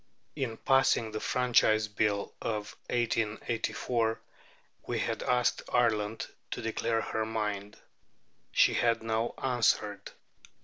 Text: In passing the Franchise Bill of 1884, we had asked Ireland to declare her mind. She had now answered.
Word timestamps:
In 0.35 0.57
passing 0.57 1.11
the 1.11 1.19
Franchise 1.19 1.87
Bill 1.87 2.33
of 2.41 2.75
1884, 2.89 4.19
we 4.87 4.97
had 4.97 5.21
asked 5.21 5.61
Ireland 5.71 6.25
to 6.49 6.61
declare 6.63 7.01
her 7.01 7.23
mind. 7.23 7.77
She 8.51 8.73
had 8.73 9.03
now 9.03 9.35
answered. 9.37 10.09